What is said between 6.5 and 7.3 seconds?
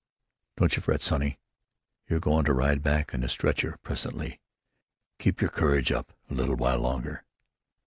w'ile longer."